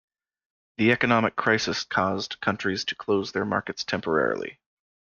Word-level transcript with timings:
The 0.79 0.93
economic 0.93 1.35
crisis 1.35 1.83
caused 1.83 2.41
countries 2.41 2.85
to 2.85 2.95
close 2.95 3.33
their 3.33 3.45
markets 3.45 3.83
temporarily. 3.83 4.57